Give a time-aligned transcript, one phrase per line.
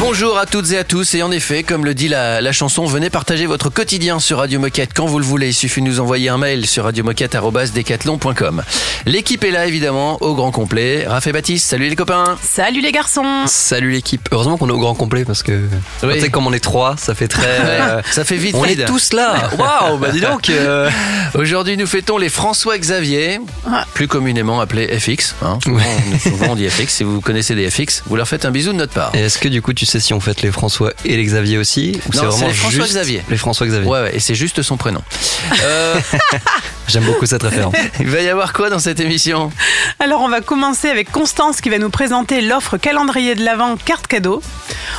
[0.00, 2.84] Bonjour à toutes et à tous et en effet, comme le dit la, la chanson,
[2.84, 5.48] venez partager votre quotidien sur Radio Moquette quand vous le voulez.
[5.48, 8.62] Il suffit de nous envoyer un mail sur radiomoquette.decathlon.com.
[9.06, 11.04] L'équipe est là évidemment au grand complet.
[11.06, 12.36] Raph et Baptiste, salut les copains.
[12.42, 14.28] Salut les garçons Salut l'équipe.
[14.32, 15.60] Heureusement qu'on est au grand complet parce que
[16.02, 16.14] Oui.
[16.14, 17.46] tu sais comme on est trois, ça fait très.
[17.64, 18.54] euh, Ça fait vite.
[18.58, 19.50] on est tous là.
[19.58, 20.50] Waouh, bah dis donc.
[20.50, 20.90] euh,
[21.34, 23.40] Aujourd'hui, nous fêtons les François Xavier,
[23.94, 25.34] plus communément appelés FX.
[25.42, 25.58] hein.
[25.62, 25.80] Souvent,
[26.14, 26.88] on- souvent, on dit FX.
[26.96, 29.14] Si vous connaissez des FX, vous leur faites un bisou de notre part.
[29.14, 31.58] Et est-ce que du coup tu sais si on fête les François et les Xavier
[31.58, 33.22] aussi ou Non, c'est vraiment les François juste Xavier.
[33.28, 33.88] Les François Xavier.
[33.88, 35.02] Ouais, ouais, et c'est juste son prénom.
[35.62, 36.00] Euh,
[36.88, 37.74] J'aime beaucoup cette référence.
[38.00, 39.50] il va y avoir quoi dans cette émission?
[39.98, 44.06] Alors on va commencer avec Constance qui va nous présenter l'offre calendrier de l'Avent carte
[44.06, 44.40] cadeau.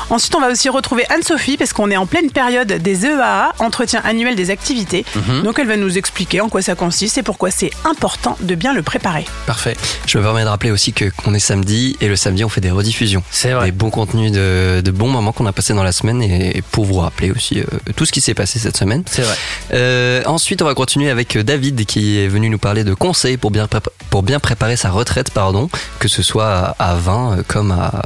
[0.10, 4.02] Ensuite on va aussi retrouver Anne-Sophie parce qu'on est en pleine période des EAA, entretien
[4.04, 5.06] annuel des activités.
[5.16, 5.44] Mhm.
[5.44, 8.74] Donc elle va nous expliquer en quoi ça consiste et pourquoi c'est important de bien
[8.74, 9.26] le préparer.
[9.46, 9.78] Parfait.
[10.06, 12.62] Je me permets de rappeler aussi que qu'on est samedi et le samedi on fait
[12.62, 13.24] des rediffusions.
[13.48, 13.66] C'est vrai.
[13.68, 16.62] Des bons contenus de, de bons moments qu'on a passés dans la semaine et, et
[16.62, 17.64] pour vous rappeler aussi euh,
[17.96, 19.04] tout ce qui s'est passé cette semaine.
[19.10, 19.36] C'est vrai.
[19.74, 23.52] Euh, ensuite, on va continuer avec David qui est venu nous parler de conseils pour
[23.52, 27.44] bien, prépa- pour bien préparer sa retraite, pardon, que ce soit à, à 20 euh,
[27.48, 28.02] comme à,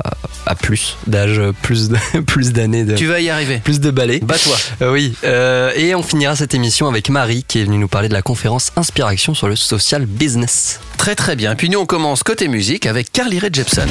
[0.45, 3.58] à plus d'âge, plus de- plus d'années, de, Tu vas y arriver.
[3.64, 4.20] plus de balais.
[4.20, 4.55] Bats-toi.
[4.83, 8.09] Euh, oui, euh, et on finira cette émission avec Marie qui est venue nous parler
[8.09, 10.80] de la conférence Inspiration sur le social business.
[10.98, 11.55] Très très bien.
[11.55, 13.89] Puis nous on commence côté musique avec Carly Rae Jepsen.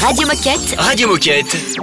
[0.00, 0.77] Radio Moquette.
[0.78, 1.76] Radio Moquette.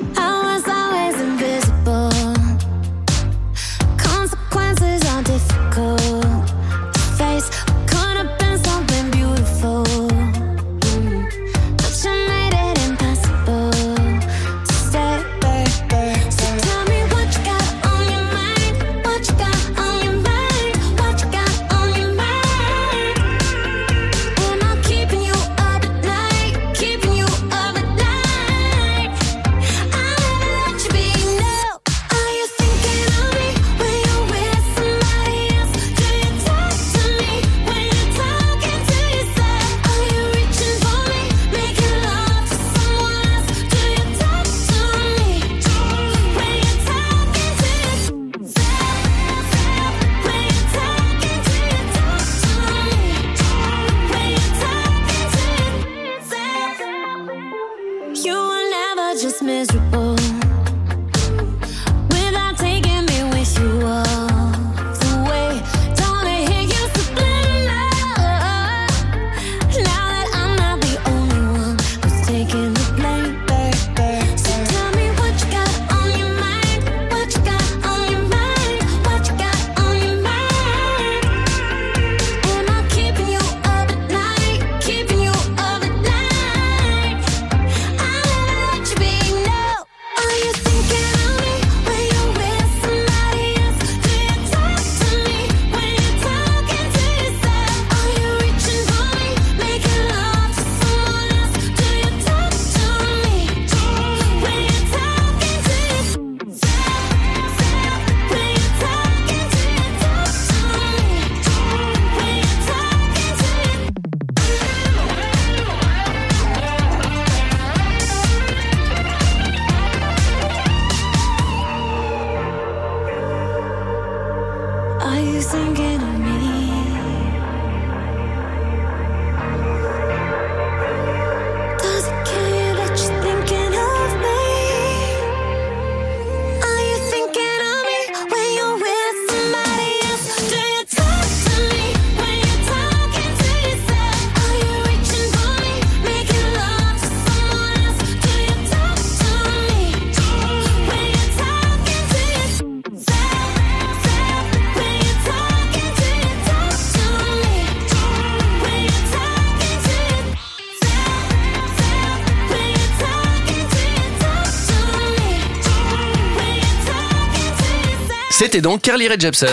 [168.55, 169.49] C'était donc Carly Rae Jepsen.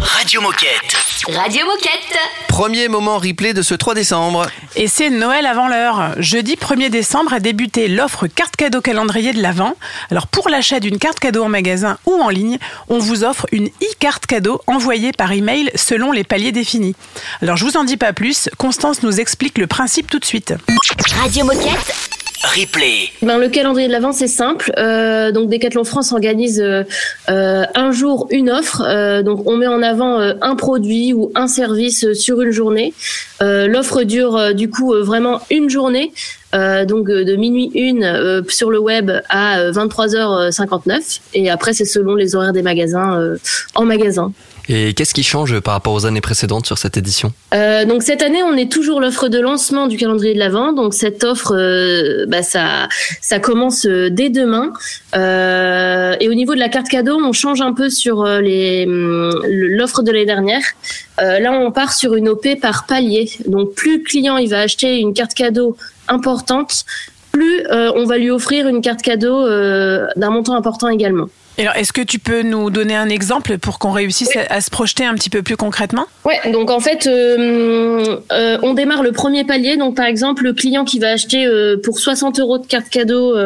[0.00, 0.94] Radio Moquette.
[1.28, 2.18] Radio Moquette.
[2.48, 4.50] Premier moment replay de ce 3 décembre.
[4.76, 6.12] Et c'est Noël avant l'heure.
[6.18, 9.72] Jeudi 1er décembre a débuté l'offre carte cadeau calendrier de l'Avent.
[10.10, 12.58] Alors pour l'achat d'une carte cadeau en magasin ou en ligne,
[12.88, 16.94] on vous offre une e-carte cadeau envoyée par email selon les paliers définis.
[17.40, 20.52] Alors je vous en dis pas plus, Constance nous explique le principe tout de suite.
[21.18, 22.27] Radio Moquette.
[23.22, 24.72] Ben, le calendrier de l'avant c'est simple.
[24.78, 26.84] Euh, donc Decathlon France organise euh,
[27.28, 28.82] euh, un jour une offre.
[28.86, 32.50] Euh, donc on met en avant euh, un produit ou un service euh, sur une
[32.50, 32.94] journée.
[33.40, 36.12] L'offre dure du coup vraiment une journée.
[36.52, 42.34] Donc de minuit une sur le web à euh, 23h59 et après c'est selon les
[42.34, 43.36] horaires des magasins
[43.74, 44.32] en magasin.
[44.70, 47.32] Et qu'est-ce qui change par rapport aux années précédentes sur cette édition?
[47.54, 50.72] Euh, donc cette année, on est toujours l'offre de lancement du calendrier de l'Avent.
[50.74, 52.88] Donc cette offre, euh, bah, ça,
[53.22, 54.72] ça commence euh, dès demain.
[55.16, 58.84] Euh, et au niveau de la carte cadeau, on change un peu sur euh, les
[58.86, 60.62] hum, l'offre de l'année dernière.
[61.20, 63.28] Là, on part sur une OP par palier.
[63.46, 65.76] Donc plus le client il va acheter une carte cadeau
[66.06, 66.84] importante,
[67.32, 69.44] plus on va lui offrir une carte cadeau
[70.14, 71.28] d'un montant important également.
[71.58, 75.04] Est-ce que tu peux nous donner un exemple pour qu'on réussisse à, à se projeter
[75.04, 76.06] un petit peu plus concrètement?
[76.24, 79.76] Ouais, donc en fait, euh, euh, on démarre le premier palier.
[79.76, 83.36] Donc par exemple, le client qui va acheter euh, pour 60 euros de carte cadeau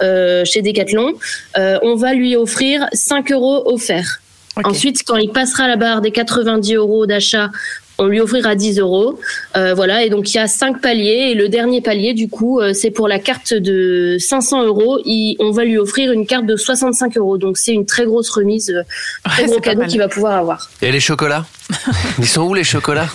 [0.00, 1.12] chez Decathlon,
[1.56, 4.20] on va lui offrir 5 euros offerts.
[4.62, 7.50] Ensuite, quand il passera la barre des 90 euros d'achat,
[7.98, 9.18] on lui offrira 10 euros.
[9.56, 11.30] Euh, voilà, et donc il y a cinq paliers.
[11.30, 14.98] Et le dernier palier, du coup, euh, c'est pour la carte de 500 euros.
[15.04, 17.38] Il- on va lui offrir une carte de 65 euros.
[17.38, 18.82] Donc c'est une très grosse remise, euh,
[19.24, 20.70] très Ouais, gros cadeau qu'il va pouvoir avoir.
[20.82, 21.46] Et les chocolats?
[22.18, 23.08] Ils sont où les chocolats?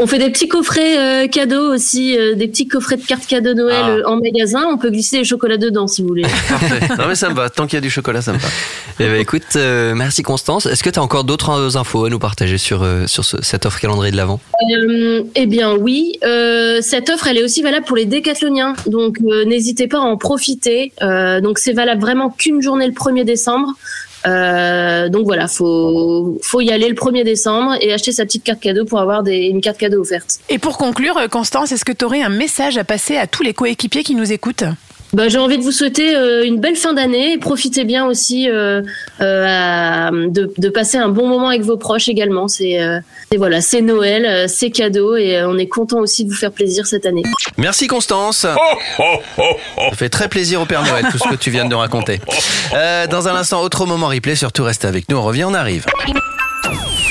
[0.00, 3.54] On fait des petits coffrets euh, cadeaux aussi, euh, des petits coffrets de cartes cadeaux
[3.54, 3.88] Noël Ah.
[3.90, 4.64] euh, en magasin.
[4.70, 6.22] On peut glisser des chocolats dedans si vous voulez.
[6.48, 6.80] Parfait.
[6.98, 7.50] Non mais ça me va.
[7.50, 8.48] Tant qu'il y a du chocolat, ça me va.
[9.00, 10.66] Eh ben, écoute, euh, merci Constance.
[10.66, 13.80] Est-ce que tu as encore d'autres infos à nous partager sur, sur ce- cette offre
[13.80, 14.40] calendrier de l'Avent?
[14.76, 16.18] Euh, eh bien oui,
[16.80, 20.92] cette offre elle est aussi valable pour les décathloniens, donc n'hésitez pas à en profiter.
[21.00, 23.68] Donc c'est valable vraiment qu'une journée le 1er décembre.
[24.26, 28.60] Euh, donc voilà, faut faut y aller le 1er décembre et acheter sa petite carte
[28.60, 30.38] cadeau pour avoir des, une carte cadeau offerte.
[30.48, 33.42] Et pour conclure, euh, Constance, est-ce que tu aurais un message à passer à tous
[33.42, 34.64] les coéquipiers qui nous écoutent?
[35.14, 37.36] Bah, j'ai envie de vous souhaiter euh, une belle fin d'année.
[37.36, 38.80] Profitez bien aussi euh,
[39.20, 42.48] euh, à- de, de passer un bon moment avec vos proches également.
[42.48, 42.98] C'est euh,
[43.30, 46.36] et voilà, c'est Noël, euh, c'est cadeau et euh, on est content aussi de vous
[46.36, 47.22] faire plaisir cette année.
[47.58, 48.46] Merci Constance.
[48.46, 48.56] Ça
[49.94, 52.18] fait très plaisir au Père Noël tout ce que tu viens de nous raconter.
[52.74, 54.34] Euh, dans un instant, autre moment replay.
[54.34, 55.18] Surtout reste avec nous.
[55.18, 55.84] On revient, on arrive.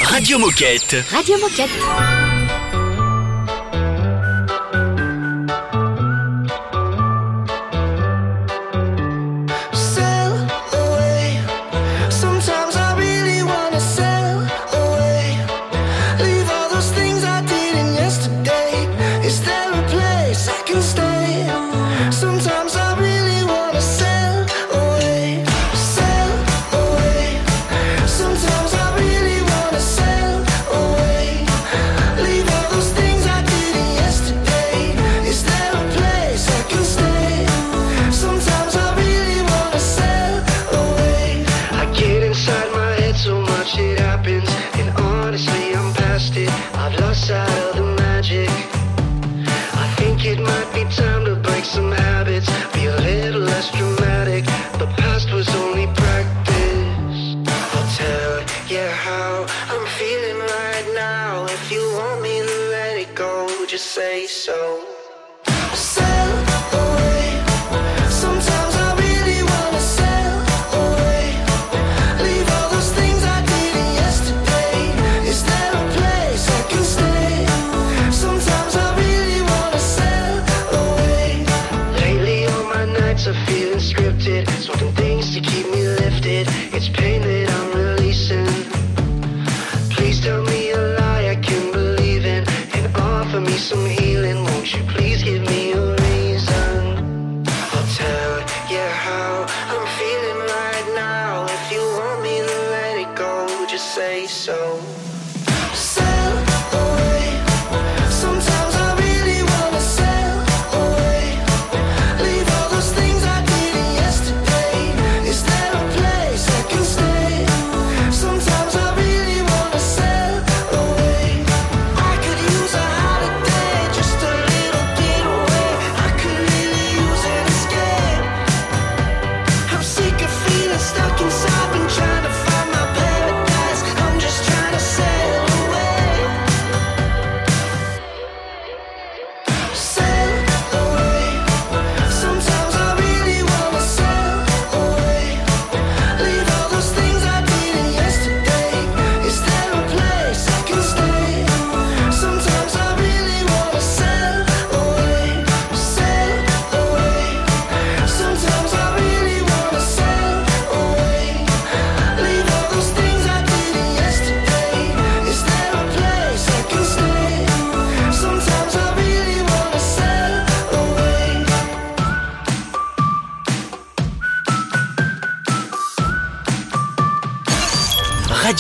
[0.06, 0.96] Radio Moquette.
[1.14, 2.31] Radio Moquette.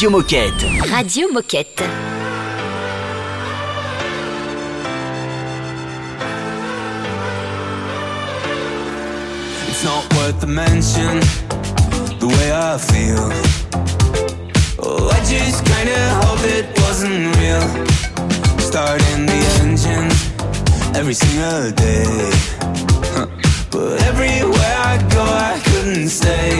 [0.02, 0.66] Radio Moquette.
[0.90, 1.84] Radio Moquette.
[9.70, 11.20] It's not worth the mention,
[12.18, 13.30] the way I feel.
[14.80, 17.62] Oh, I just kinda hope it wasn't real.
[18.58, 20.10] Starting the engine
[20.96, 22.32] every single day.
[23.14, 23.28] Huh.
[23.70, 26.58] But everywhere I go, I couldn't stay.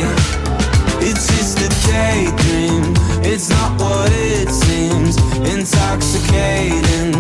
[1.02, 3.01] It's just a daydream,
[3.42, 5.18] it's not what it seems.
[5.52, 7.12] Intoxicating,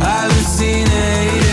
[0.00, 1.45] hallucinating.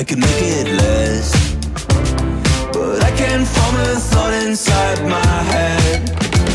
[0.00, 1.28] I could make it less.
[2.72, 6.06] But I can't form a thought inside my head.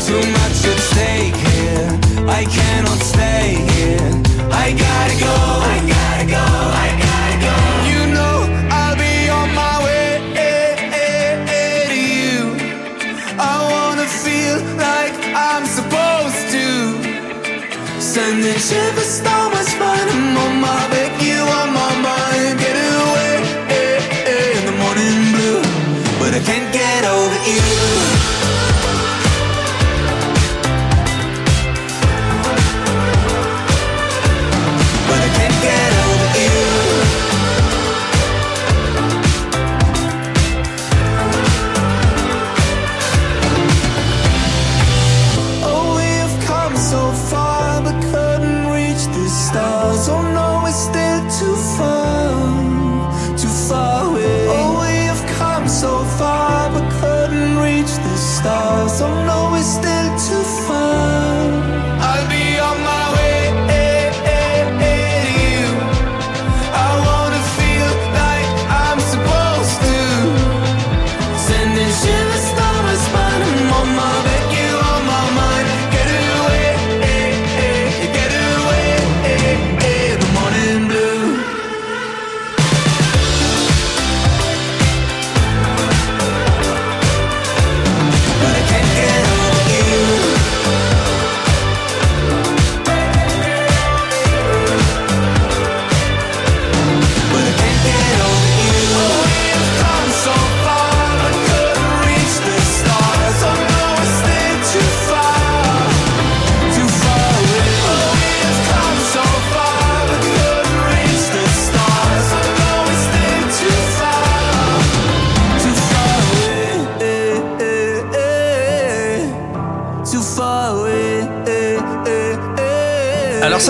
[0.04, 1.88] Too much at stake here.
[2.26, 4.10] I cannot stay here.
[4.50, 5.36] I gotta go.
[5.74, 6.46] I gotta go.
[6.84, 7.56] I gotta go.
[7.92, 8.36] You know
[8.80, 10.74] I'll be on my way eh,
[11.06, 12.40] eh, eh, to you.
[13.38, 15.14] I wanna feel like
[15.48, 16.66] I'm supposed to.
[18.00, 19.85] Sending shivers down my spine.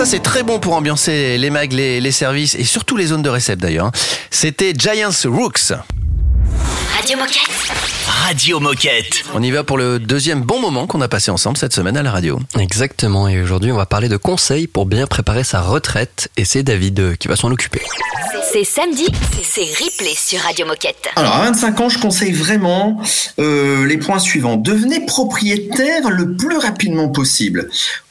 [0.07, 3.29] C'est très bon pour ambiancer les mags, les, les services et surtout les zones de
[3.29, 3.91] récepte d'ailleurs.
[4.31, 5.73] C'était Giants Rooks.
[6.95, 7.49] Radio Moquette.
[8.05, 9.23] Radio Moquette.
[9.33, 12.03] On y va pour le deuxième bon moment qu'on a passé ensemble cette semaine à
[12.03, 12.39] la radio.
[12.57, 16.63] Exactement, et aujourd'hui on va parler de conseils pour bien préparer sa retraite, et c'est
[16.63, 17.81] David euh, qui va s'en occuper.
[18.49, 19.07] C'est samedi,
[19.43, 21.09] c'est replay sur Radio Moquette.
[21.17, 23.01] Alors, à 25 ans, je conseille vraiment
[23.39, 24.55] euh, les points suivants.
[24.55, 27.69] Devenez propriétaire le plus rapidement possible.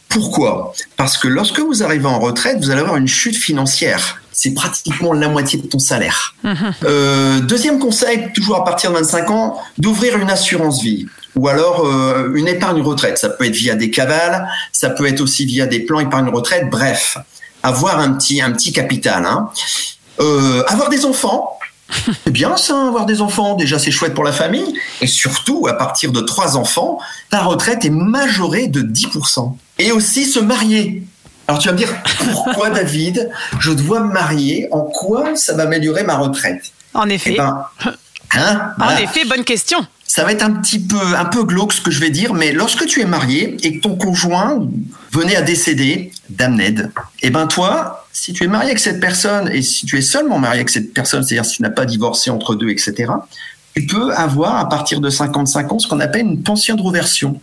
[0.09, 0.73] Pourquoi?
[0.97, 4.21] Parce que lorsque vous arrivez en retraite, vous allez avoir une chute financière.
[4.33, 6.35] C'est pratiquement la moitié de ton salaire.
[6.85, 11.87] Euh, deuxième conseil, toujours à partir de 25 ans, d'ouvrir une assurance vie ou alors
[11.87, 13.19] euh, une épargne retraite.
[13.19, 16.69] Ça peut être via des cavales, ça peut être aussi via des plans épargne retraite.
[16.71, 17.19] Bref,
[17.63, 19.25] avoir un petit un petit capital.
[19.25, 19.51] Hein.
[20.21, 21.59] Euh, avoir des enfants,
[22.25, 23.55] c'est bien ça, avoir des enfants.
[23.55, 24.75] Déjà, c'est chouette pour la famille.
[25.00, 26.99] Et surtout, à partir de trois enfants,
[27.31, 29.55] ta retraite est majorée de 10%.
[29.78, 31.05] Et aussi se marier.
[31.49, 34.69] Alors tu vas me dire, pourquoi David, je dois me marier?
[34.73, 36.73] En quoi ça va améliorer ma retraite?
[36.95, 37.35] En effet.
[37.35, 37.66] Eh ben,
[38.35, 39.87] hein, En effet, bonne question.
[40.06, 42.52] Ça va être un petit peu, un peu glauque ce que je vais dire, mais
[42.52, 44.66] lorsque tu es marié et que ton conjoint
[45.12, 46.90] venait à décéder d'amnède,
[47.23, 50.38] eh ben toi, si tu es marié avec cette personne et si tu es seulement
[50.38, 53.12] marié avec cette personne, c'est-à-dire si tu n'as pas divorcé entre deux, etc.,
[53.75, 57.40] tu peux avoir à partir de 55 ans ce qu'on appelle une pension de reversion.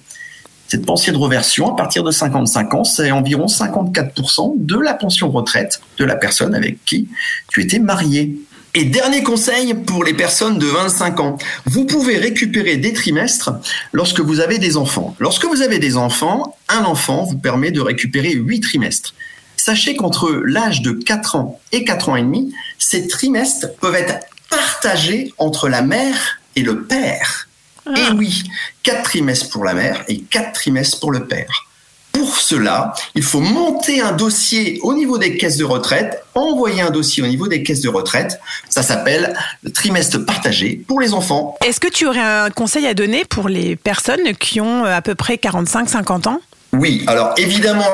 [0.68, 5.30] Cette pension de reversion, à partir de 55 ans, c'est environ 54% de la pension
[5.30, 7.08] retraite de la personne avec qui
[7.50, 8.36] tu étais marié.
[8.76, 13.52] Et dernier conseil pour les personnes de 25 ans, vous pouvez récupérer des trimestres
[13.92, 15.16] lorsque vous avez des enfants.
[15.20, 19.14] Lorsque vous avez des enfants, un enfant vous permet de récupérer 8 trimestres.
[19.58, 24.26] Sachez qu'entre l'âge de 4 ans et 4 ans et demi, ces trimestres peuvent être
[24.50, 27.48] partagés entre la mère et le père.
[27.86, 28.44] Et oui,
[28.82, 31.68] 4 trimestres pour la mère et 4 trimestres pour le père.
[32.14, 36.92] Pour cela, il faut monter un dossier au niveau des caisses de retraite, envoyer un
[36.92, 38.40] dossier au niveau des caisses de retraite.
[38.70, 41.58] Ça s'appelle le trimestre partagé pour les enfants.
[41.66, 45.02] Est-ce que tu aurais un conseil à donner pour les personnes qui ont euh, à
[45.02, 46.40] peu près 45-50 ans?
[46.72, 47.86] Oui, alors évidemment,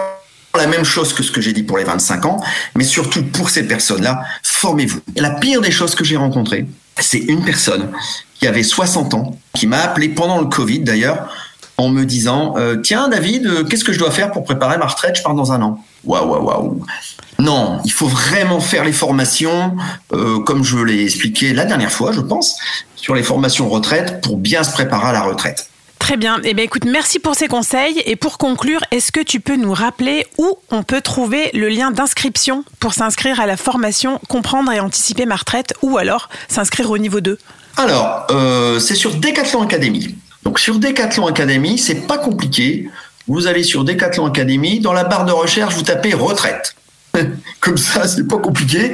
[0.56, 2.44] la même chose que ce que j'ai dit pour les 25 ans,
[2.76, 5.00] mais surtout pour ces personnes-là, formez-vous.
[5.16, 6.66] La pire des choses que j'ai rencontrées,
[7.00, 7.90] c'est une personne
[8.40, 11.30] qui avait 60 ans, qui m'a appelé pendant le Covid d'ailleurs,
[11.80, 14.86] en me disant euh, Tiens, David, euh, qu'est-ce que je dois faire pour préparer ma
[14.86, 15.16] retraite?
[15.16, 15.84] Je pars dans un an.
[16.04, 16.86] Waouh, waouh, waouh.
[17.40, 19.78] Non, il faut vraiment faire les formations,
[20.14, 22.58] euh, comme je l'ai expliqué la dernière fois, je pense,
[22.98, 25.70] sur les formations retraite pour bien se préparer à la retraite.
[26.00, 26.40] Très bien.
[26.44, 28.02] Eh bien, écoute, merci pour ces conseils.
[28.06, 31.92] Et pour conclure, est-ce que tu peux nous rappeler où on peut trouver le lien
[31.92, 36.98] d'inscription pour s'inscrire à la formation Comprendre et anticiper ma retraite ou alors s'inscrire au
[36.98, 37.38] niveau 2
[37.78, 38.28] Alors,
[38.80, 40.16] c'est sur Decathlon Academy.
[40.44, 42.90] Donc sur Decathlon Academy, c'est pas compliqué.
[43.28, 46.76] Vous allez sur Decathlon Academy, dans la barre de recherche, vous tapez retraite.
[47.60, 48.94] Comme ça, c'est pas compliqué.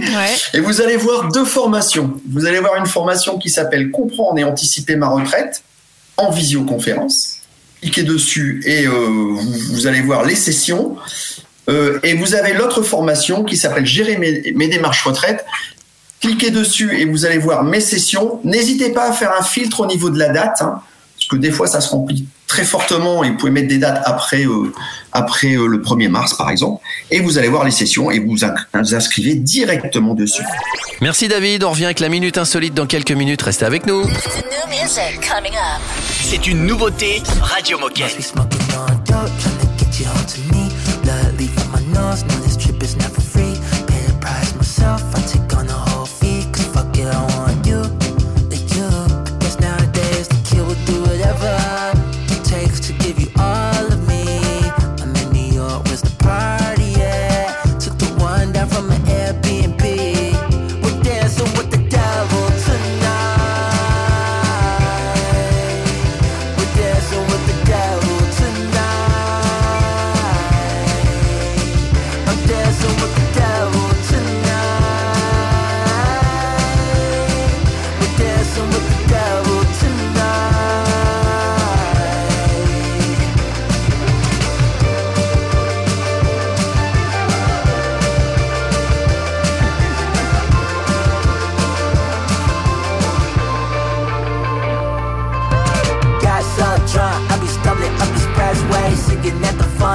[0.54, 2.14] Et vous allez voir deux formations.
[2.30, 5.64] Vous allez voir une formation qui s'appelle Comprendre et anticiper ma retraite
[6.18, 7.38] en visioconférence.
[7.82, 9.42] Cliquez dessus et euh, vous,
[9.72, 10.96] vous allez voir les sessions.
[11.70, 15.46] Euh, et vous avez l'autre formation qui s'appelle Gérer mes, mes démarches retraite.
[16.22, 18.40] Cliquez dessus et vous allez voir mes sessions.
[18.44, 20.82] N'hésitez pas à faire un filtre au niveau de la date, hein,
[21.26, 24.04] parce que des fois ça se remplit très fortement et vous pouvez mettre des dates
[24.06, 24.72] après, euh,
[25.12, 26.84] après euh, le 1er mars par exemple.
[27.10, 30.44] Et vous allez voir les sessions et vous vous inscrivez directement dessus.
[31.02, 33.42] Merci David, on revient avec la minute insolite dans quelques minutes.
[33.42, 34.04] Restez avec nous.
[36.22, 38.16] C'est une nouveauté Radio Moquette.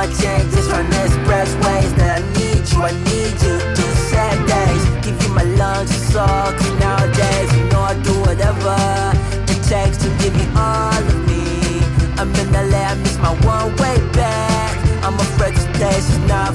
[0.07, 1.95] The just run the expressways.
[1.97, 3.57] That I need you, I need you.
[3.75, 6.47] Through sad days, give you my lungs and soul.
[6.57, 8.77] Cause nowadays, you know I do whatever
[9.53, 11.81] it takes to give you all of me.
[12.19, 14.73] I'm in LA, I miss my one way back.
[15.05, 16.55] I'm afraid this place is not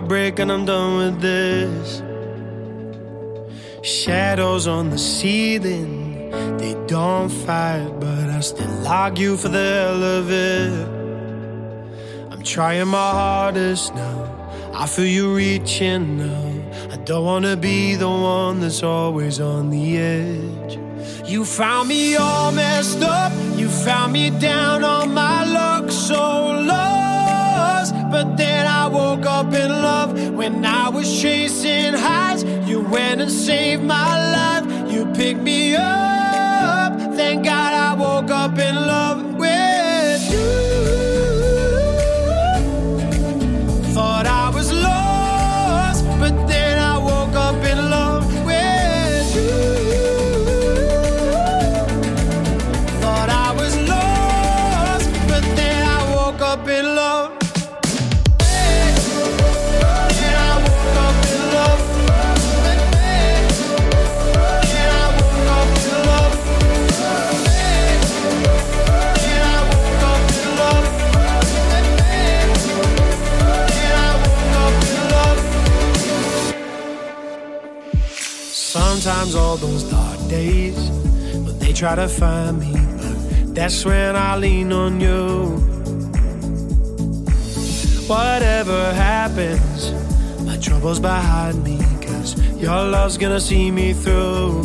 [0.00, 2.02] heartbreak and I'm done with this.
[3.82, 10.30] Shadows on the ceiling, they don't fight, but I still argue for the hell of
[10.30, 10.88] it.
[12.32, 14.72] I'm trying my hardest now.
[14.72, 16.48] I feel you reaching now.
[16.90, 20.78] I don't wanna be the one that's always on the edge.
[21.28, 23.32] You found me all messed up.
[23.54, 26.20] You found me down on my luck, so
[27.80, 27.94] lost.
[28.10, 32.44] But then I woke up in love when I was chasing highs.
[32.68, 34.92] You went and saved my life.
[34.92, 36.98] You picked me up.
[37.16, 39.29] Thank God I woke up in love
[80.30, 80.78] days
[81.44, 85.56] when they try to find me, but that's when I lean on you.
[88.06, 89.92] Whatever happens,
[90.42, 94.62] my troubles behind me, cause your love's gonna see me through.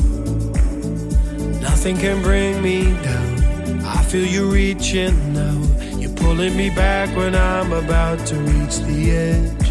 [1.62, 3.82] Nothing can bring me down.
[3.84, 5.58] I feel you reaching now.
[5.98, 9.65] You're pulling me back when I'm about to reach the edge.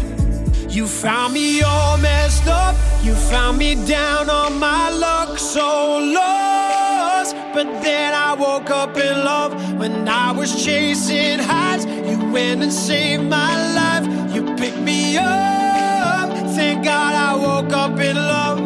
[0.75, 2.75] You found me all messed up.
[3.01, 7.33] You found me down on my luck, so lost.
[7.53, 11.85] But then I woke up in love when I was chasing highs.
[11.85, 14.35] You went and saved my life.
[14.35, 16.29] You picked me up.
[16.57, 18.64] Thank God I woke up in love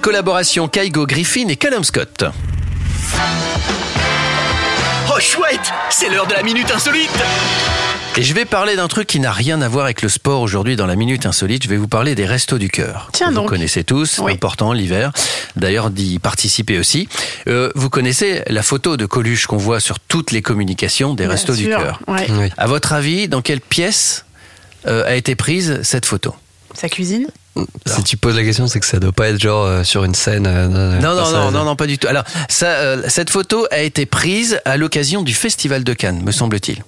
[0.00, 2.24] collaboration Kaigo Griffin et Callum Scott.
[5.12, 7.10] Oh chouette, c'est l'heure de la minute insolite.
[8.16, 10.74] Et je vais parler d'un truc qui n'a rien à voir avec le sport aujourd'hui
[10.74, 11.62] dans la Minute Insolite.
[11.62, 13.08] Je vais vous parler des restos du cœur.
[13.12, 13.48] Tiens Vous donc.
[13.48, 14.32] connaissez tous, Oui.
[14.32, 15.12] important l'hiver.
[15.54, 17.08] D'ailleurs, d'y participer aussi.
[17.46, 21.32] Euh, vous connaissez la photo de Coluche qu'on voit sur toutes les communications des Bien
[21.32, 22.00] restos du cœur.
[22.08, 22.26] ouais.
[22.30, 22.48] Oui.
[22.56, 24.24] À votre avis, dans quelle pièce
[24.86, 26.34] euh, a été prise cette photo?
[26.74, 27.28] Sa cuisine?
[27.86, 30.14] Si tu poses la question, c'est que ça doit pas être genre euh, sur une
[30.14, 30.46] scène.
[30.46, 32.06] euh, Non, non, non, non, non, pas du tout.
[32.06, 36.30] Alors, ça, euh, cette photo a été prise à l'occasion du Festival de Cannes, me
[36.32, 36.82] semble-t-il,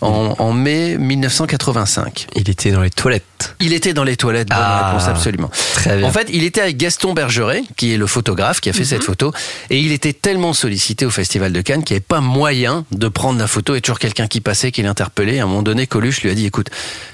[0.00, 2.26] en, en mai 1985.
[2.36, 3.24] Il était dans les toilettes.
[3.60, 5.50] Il était dans les toilettes, bonne Ah, réponse, absolument.
[5.74, 6.06] Très bien.
[6.06, 9.02] En fait, il était avec Gaston Bergeret, qui est le photographe qui a fait cette
[9.04, 9.32] photo,
[9.70, 13.08] et il était tellement sollicité au Festival de Cannes qu'il n'y avait pas moyen de
[13.08, 13.74] prendre la photo.
[13.74, 15.40] Et toujours quelqu'un qui passait, qui l'interpellait.
[15.40, 16.68] À un moment donné, Coluche lui a dit "Écoute,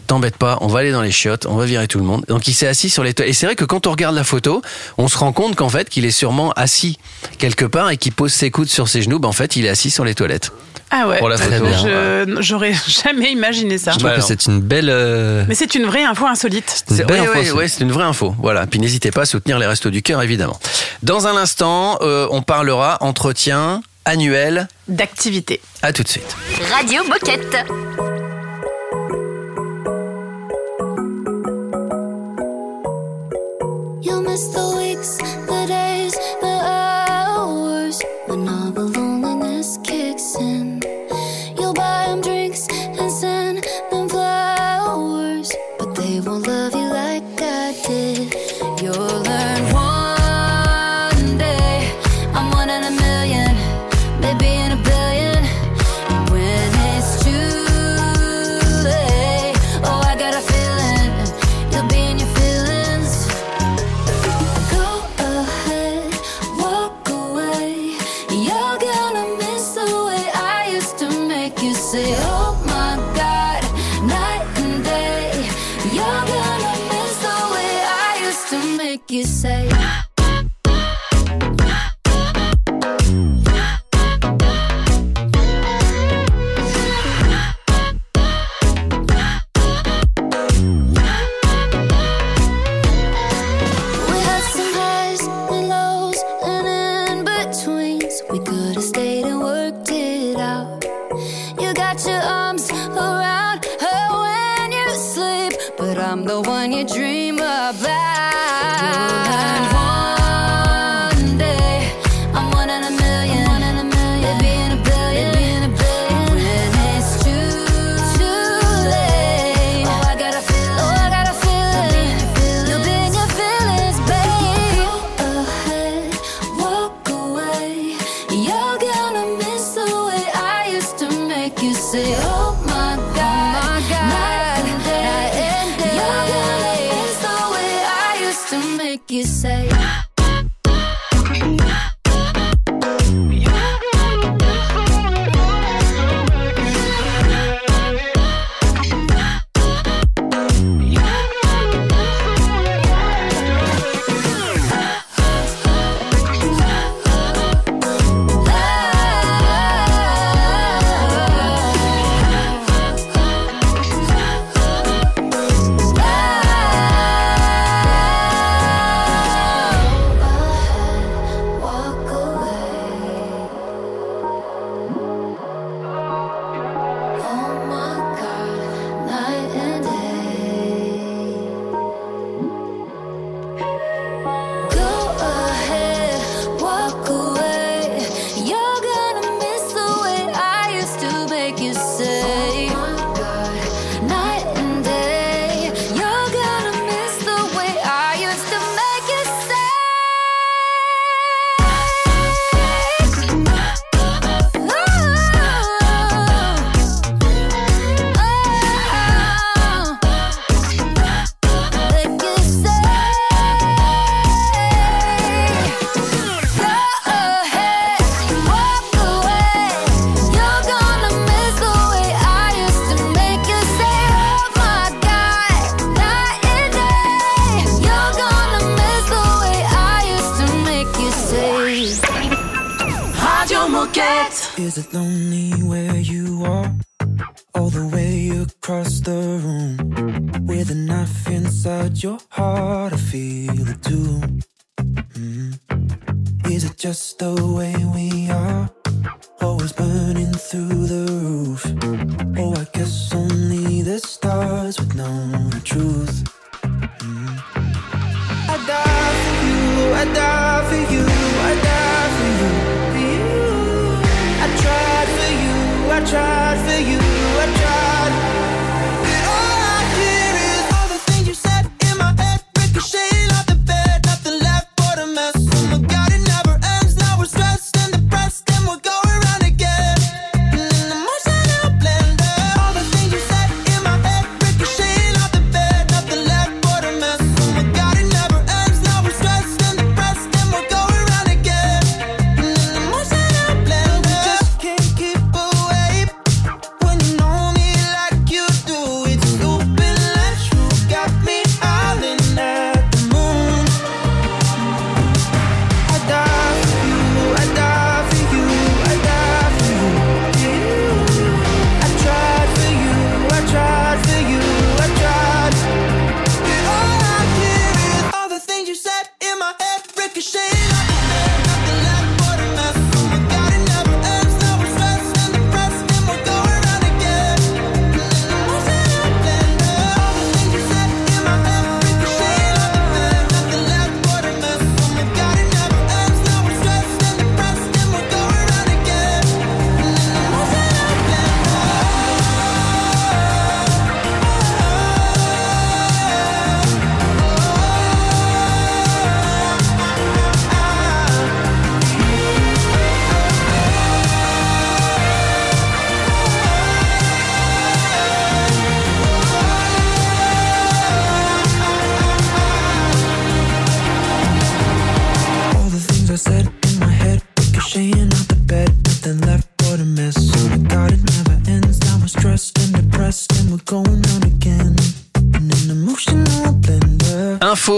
[0.06, 2.46] t'embête pas, on va aller dans les chiottes, on va virer tout le monde." Donc
[2.48, 3.30] il s'est assis sur les toilettes.
[3.30, 4.62] Et c'est vrai que quand on regarde la photo,
[4.98, 6.98] on se rend compte qu'en fait, qu'il est sûrement assis
[7.38, 9.18] quelque part et qu'il pose ses coudes sur ses genoux.
[9.18, 10.52] Ben, en fait, il est assis sur les toilettes.
[10.90, 11.18] Ah ouais.
[11.18, 11.64] Pour la photo.
[12.40, 13.92] J'aurais jamais imaginé ça.
[13.92, 14.26] Je trouve Bah que non.
[14.28, 14.88] c'est une belle.
[14.90, 16.84] euh, Mais c'est une vraie info insolite.
[16.88, 16.96] une
[17.68, 18.34] C'est une vraie info.
[18.38, 18.66] Voilà.
[18.66, 20.58] Puis n'hésitez pas à soutenir les Restos du Cœur, évidemment.
[21.02, 24.68] Dans un instant, euh, on parlera entretien annuel.
[24.86, 25.60] D'activité.
[25.82, 26.36] À tout de suite.
[26.72, 27.56] Radio Moquette.
[34.02, 36.53] You'll miss the weeks, the days, the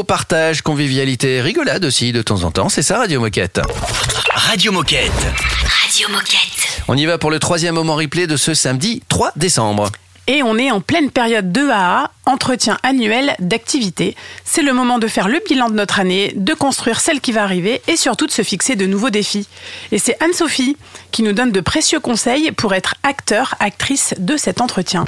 [0.06, 3.60] partage, convivialité, rigolade aussi de temps en temps, c'est ça Radio Moquette.
[4.32, 5.10] Radio Moquette.
[5.82, 6.82] Radio Moquette.
[6.88, 9.90] On y va pour le troisième moment replay de ce samedi 3 décembre.
[10.28, 14.16] Et on est en pleine période 2AA, entretien annuel d'activité.
[14.44, 17.42] C'est le moment de faire le bilan de notre année, de construire celle qui va
[17.42, 19.48] arriver et surtout de se fixer de nouveaux défis.
[19.92, 20.76] Et c'est Anne-Sophie
[21.12, 25.04] qui nous donne de précieux conseils pour être acteur, actrice de cet entretien.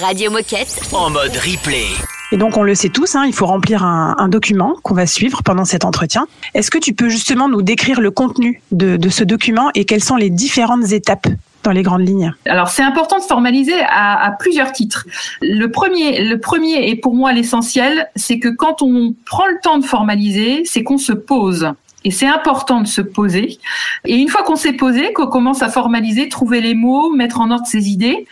[0.00, 0.80] Radio Moquette.
[0.92, 1.86] En mode replay.
[2.32, 5.06] Et donc on le sait tous, hein, il faut remplir un, un document qu'on va
[5.06, 6.26] suivre pendant cet entretien.
[6.54, 10.04] Est-ce que tu peux justement nous décrire le contenu de, de ce document et quelles
[10.04, 11.26] sont les différentes étapes
[11.64, 12.32] dans les grandes lignes?
[12.46, 15.06] Alors c'est important de formaliser à, à plusieurs titres.
[15.42, 19.78] Le premier, le premier et pour moi l'essentiel, c'est que quand on prend le temps
[19.78, 21.72] de formaliser, c'est qu'on se pose.
[22.04, 23.58] Et c'est important de se poser.
[24.06, 27.50] Et une fois qu'on s'est posé, qu'on commence à formaliser, trouver les mots, mettre en
[27.50, 28.24] ordre ses idées,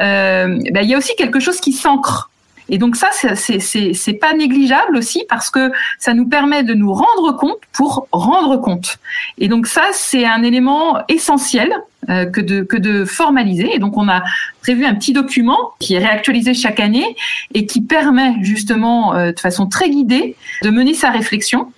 [0.00, 2.30] euh, ben, il y a aussi quelque chose qui s'ancre.
[2.70, 7.36] Et donc ça, c'est- pas négligeable aussi parce que ça nous permet de nous rendre
[7.36, 8.98] compte pour rendre compte.
[9.38, 11.72] Et donc ça, c'est un élément essentiel
[12.08, 13.74] euh, que de que de formaliser.
[13.74, 14.22] Et donc on a
[14.62, 17.16] prévu un petit document qui est réactualisé chaque année
[17.54, 21.72] et qui permet justement euh, de façon très guidée de mener sa réflexion.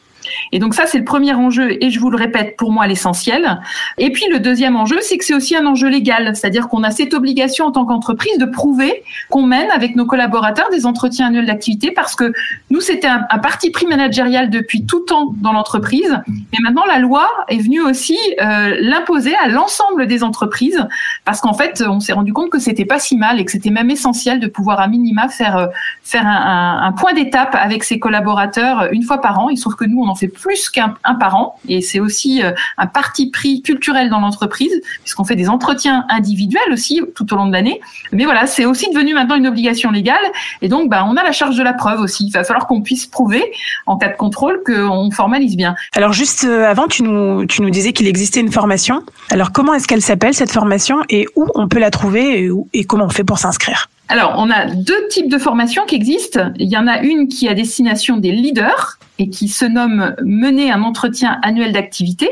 [0.53, 3.61] Et donc ça, c'est le premier enjeu, et je vous le répète, pour moi, l'essentiel.
[3.99, 6.91] Et puis le deuxième enjeu, c'est que c'est aussi un enjeu légal, c'est-à-dire qu'on a
[6.91, 11.47] cette obligation en tant qu'entreprise de prouver qu'on mène avec nos collaborateurs des entretiens annuels
[11.47, 12.33] d'activité, parce que
[12.71, 17.29] nous, c'était un, parti pris managérial depuis tout temps dans l'entreprise, mais maintenant la loi
[17.49, 20.87] est venue aussi euh, l'imposer à l'ensemble des entreprises,
[21.25, 23.71] parce qu'en fait, on s'est rendu compte que c'était pas si mal et que c'était
[23.71, 25.67] même essentiel de pouvoir à minima faire euh,
[26.03, 29.49] faire un, point d'étape avec ses collaborateurs une fois par an.
[29.49, 32.53] Il que nous, on en fait plus qu'un un par an, et c'est aussi euh,
[32.79, 37.47] un parti pris culturel dans l'entreprise, puisqu'on fait des entretiens individuels aussi tout au long
[37.47, 37.81] de l'année.
[38.13, 40.25] Mais voilà, c'est aussi devenu maintenant une obligation légale,
[40.61, 42.27] et donc bah, on a la charge de la preuve aussi.
[42.27, 43.45] Il va falloir qu'on puisse prouver,
[43.87, 45.75] en cas de contrôle, qu'on formalise bien.
[45.95, 49.03] Alors juste euh, avant, tu nous, disais qu'il existait une formation.
[49.31, 53.05] Alors comment est-ce qu'elle s'appelle cette formation et où on peut la trouver et comment
[53.05, 53.89] on fait pour s'inscrire?
[54.13, 56.53] Alors, on a deux types de formations qui existent.
[56.59, 60.15] Il y en a une qui est à destination des leaders et qui se nomme
[60.23, 62.29] mener un entretien annuel d'activité.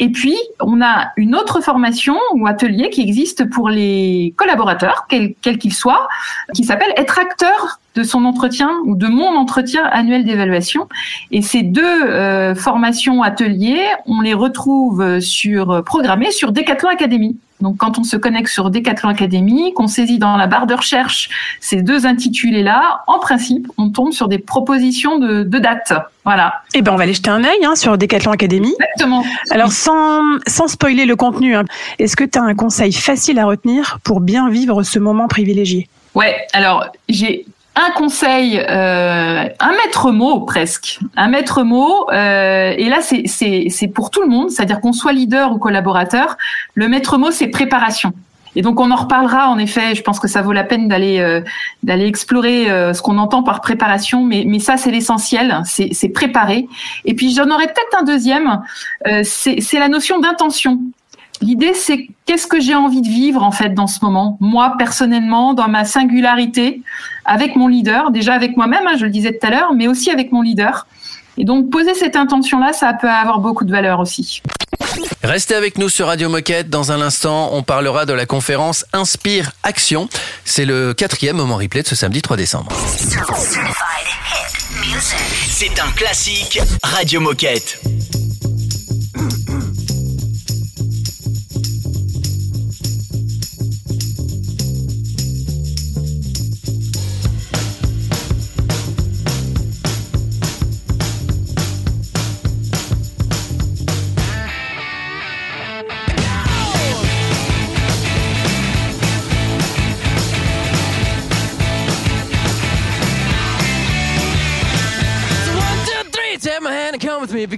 [0.00, 5.58] Et puis, on a une autre formation ou atelier qui existe pour les collaborateurs, quels
[5.58, 6.08] qu'ils soient,
[6.52, 10.88] qui s'appelle être acteur de son entretien ou de mon entretien annuel d'évaluation.
[11.30, 17.36] Et ces deux euh, formations ateliers, on les retrouve sur programmées sur Decathlon Academy.
[17.60, 21.28] Donc, quand on se connecte sur Decathlon Academy, qu'on saisit dans la barre de recherche
[21.60, 25.92] ces deux intitulés-là, en principe, on tombe sur des propositions de, de dates.
[26.24, 26.54] Voilà.
[26.72, 28.72] Eh ben, on va aller jeter un œil hein, sur Decathlon Academy.
[28.80, 29.24] Exactement.
[29.50, 31.64] Alors, sans, sans spoiler le contenu, hein,
[31.98, 35.86] est-ce que tu as un conseil facile à retenir pour bien vivre ce moment privilégié?
[36.14, 37.44] Ouais, alors j'ai
[37.86, 42.06] un conseil, euh, un maître mot presque, un maître mot.
[42.12, 46.36] euh, et là, c'est pour tout le monde, c'est-à-dire qu'on soit leader ou collaborateur.
[46.74, 48.12] Le maître mot, c'est préparation.
[48.56, 49.94] Et donc on en reparlera en effet.
[49.94, 51.40] Je pense que ça vaut la peine d'aller euh,
[51.84, 56.66] d'aller explorer ce qu'on entend par préparation, mais mais ça c'est l'essentiel, c'est préparer.
[57.04, 58.60] Et puis j'en aurais peut-être un deuxième.
[59.22, 60.80] c'est la notion d'intention.
[61.40, 65.54] L'idée, c'est qu'est-ce que j'ai envie de vivre en fait dans ce moment, moi personnellement,
[65.54, 66.82] dans ma singularité,
[67.24, 70.10] avec mon leader, déjà avec moi-même, hein, je le disais tout à l'heure, mais aussi
[70.10, 70.86] avec mon leader.
[71.38, 74.42] Et donc poser cette intention-là, ça peut avoir beaucoup de valeur aussi.
[75.22, 76.68] Restez avec nous sur Radio Moquette.
[76.68, 80.08] Dans un instant, on parlera de la conférence Inspire Action.
[80.44, 82.70] C'est le quatrième moment replay de ce samedi 3 décembre.
[85.48, 87.80] C'est un classique Radio Moquette.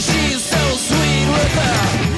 [0.00, 2.17] She's so sweet with her.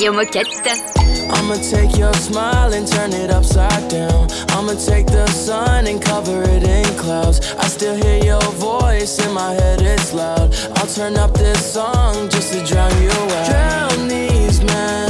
[0.00, 1.30] Radio Moquette.
[1.30, 4.28] I'ma take your smile and turn it upside down.
[4.48, 7.52] I'ma take the sun and cover it in clouds.
[7.58, 10.54] I still hear your voice in my head, it's loud.
[10.76, 13.46] I'll turn up this song just to drown you out.
[13.50, 15.09] Drown these memories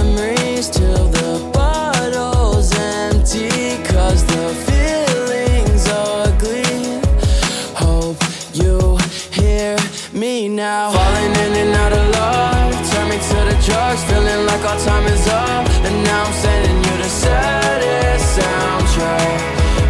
[14.00, 15.68] drugs, feeling like our time is up.
[15.84, 19.40] And now I'm sending you the saddest soundtrack.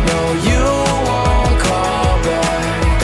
[0.07, 0.65] No, you
[1.09, 3.03] won't call back.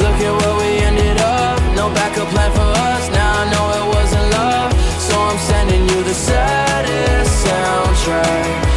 [0.00, 1.60] Look at where we ended up.
[1.76, 3.08] No backup plan for us.
[3.10, 4.72] Now I know it wasn't love.
[5.00, 8.69] So I'm sending you the saddest soundtrack.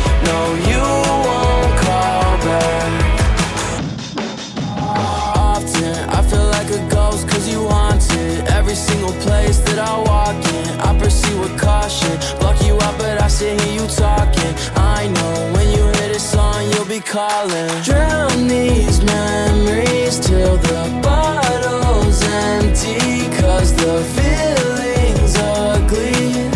[17.47, 26.49] Be calling Drown these memories till the bottle's empty Cause the feeling's ugly.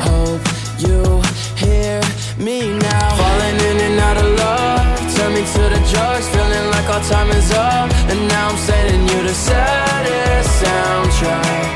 [0.00, 0.42] Hope
[0.78, 1.22] you
[1.56, 2.00] hear
[2.38, 3.16] me now.
[3.16, 7.30] Falling in and out of love Turn me to the drugs Feeling like our time
[7.30, 7.90] is up.
[8.10, 11.66] And now I'm sending you the saddest soundtrack.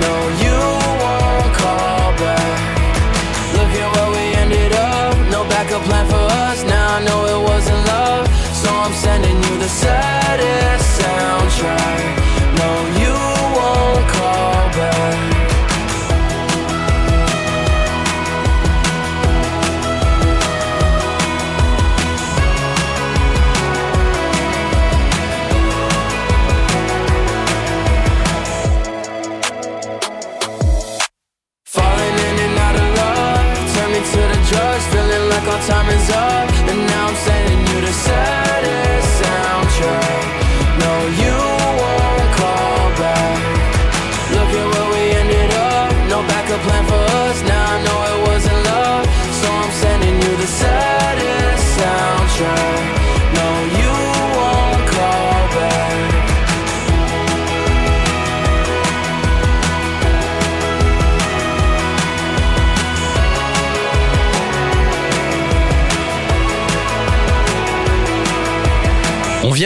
[0.00, 0.77] No, you
[8.98, 12.17] sending you the saddest soundtrack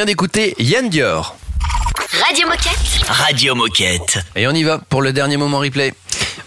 [0.03, 1.37] vient d'écouter Yann Dior.
[2.27, 3.07] Radio Moquette.
[3.07, 4.19] Radio Moquette.
[4.35, 5.95] Et on y va pour le dernier moment replay.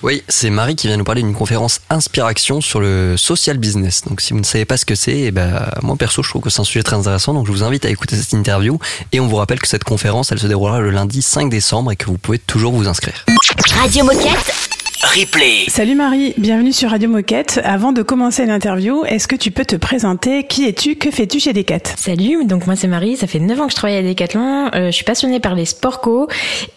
[0.04, 4.02] Oui, c'est Marie qui vient nous parler d'une conférence Inspiration sur le social business.
[4.04, 6.42] Donc si vous ne savez pas ce que c'est, eh ben, moi perso je trouve
[6.42, 8.78] que c'est un sujet très intéressant, donc je vous invite à écouter cette interview
[9.14, 11.96] et on vous rappelle que cette conférence elle se déroulera le lundi 5 décembre et
[11.96, 13.26] que vous pouvez toujours vous inscrire.
[13.80, 14.75] Radio Moquette.
[15.14, 15.66] Replay.
[15.68, 17.62] Salut Marie, bienvenue sur Radio Moquette.
[17.64, 20.46] Avant de commencer l'interview, est-ce que tu peux te présenter?
[20.46, 20.96] Qui es-tu?
[20.96, 23.76] Que fais-tu chez Decat Salut, donc moi c'est Marie, ça fait 9 ans que je
[23.76, 26.28] travaille à Decathlon, Euh, je suis passionnée par les sports co.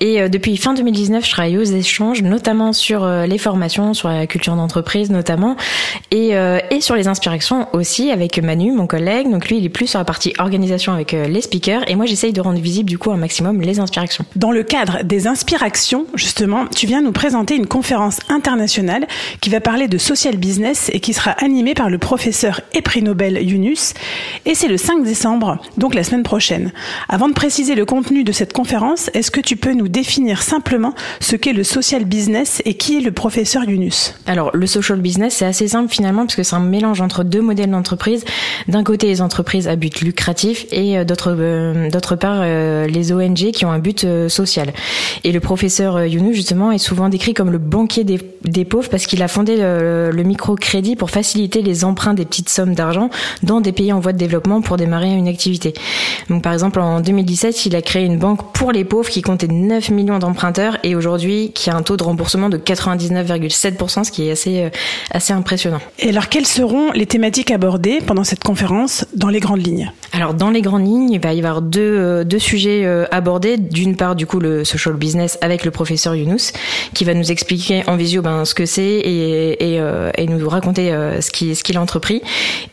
[0.00, 4.08] Et euh, depuis fin 2019 je travaille aux échanges, notamment sur euh, les formations, sur
[4.08, 5.56] la culture d'entreprise notamment.
[6.10, 9.70] Et, euh, et sur les inspirations aussi avec Manu, mon collègue, donc lui il est
[9.70, 11.88] plus sur la partie organisation avec euh, les speakers.
[11.88, 14.24] Et moi j'essaye de rendre visible du coup un maximum les inspirations.
[14.36, 19.06] Dans le cadre des inspirations, justement, tu viens nous présenter une conférence internationale
[19.40, 23.02] qui va parler de social business et qui sera animée par le professeur et prix
[23.02, 23.94] Nobel Yunus.
[24.46, 26.72] Et c'est le 5 décembre, donc la semaine prochaine.
[27.08, 30.94] Avant de préciser le contenu de cette conférence, est-ce que tu peux nous définir simplement
[31.20, 34.14] ce qu'est le social business et qui est le professeur Yunus?
[34.26, 37.40] Alors, le social business, c'est assez simple finalement, parce que c'est un mélange entre deux
[37.40, 38.24] modèles d'entreprise.
[38.68, 43.12] D'un côté, les entreprises à but lucratif et euh, d'autre euh, d'autre part, euh, les
[43.12, 44.72] ONG qui ont un but social.
[45.24, 49.06] Et le professeur Younous, justement, est souvent décrit comme le banquier des, des pauvres parce
[49.06, 53.10] qu'il a fondé le, le microcrédit pour faciliter les emprunts des petites sommes d'argent
[53.42, 55.74] dans des pays en voie de développement pour démarrer une activité.
[56.28, 59.48] Donc, par exemple, en 2017, il a créé une banque pour les pauvres qui comptait
[59.48, 64.28] 9 millions d'emprunteurs et aujourd'hui qui a un taux de remboursement de 99,7%, ce qui
[64.28, 64.70] est assez, euh,
[65.10, 65.80] assez impressionnant.
[65.98, 69.92] Et alors, quelles seront les thématiques abordées pendant cette conférence dans les grandes lignes?
[70.12, 73.56] Alors dans les grandes lignes, il va y avoir deux, euh, deux sujets euh, abordés.
[73.58, 76.52] D'une part, du coup, le social business avec le professeur Younous,
[76.94, 80.92] qui va nous expliquer en visio ben, ce que c'est et, et, euh, nous raconter
[80.92, 82.22] euh, ce qu'il ce a entrepris.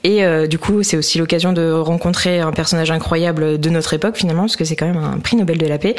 [0.03, 4.15] Et euh, du coup, c'est aussi l'occasion de rencontrer un personnage incroyable de notre époque
[4.15, 5.95] finalement, parce que c'est quand même un prix Nobel de la paix.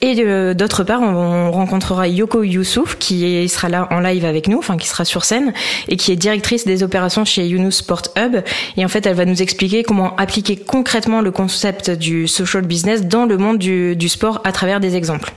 [0.00, 0.14] Et
[0.54, 4.76] d'autre part, on, on rencontrera Yoko Youssouf, qui sera là en live avec nous, enfin
[4.76, 5.52] qui sera sur scène,
[5.88, 8.36] et qui est directrice des opérations chez Younous Sport Hub.
[8.76, 13.06] Et en fait, elle va nous expliquer comment appliquer concrètement le concept du social business
[13.06, 15.32] dans le monde du, du sport à travers des exemples.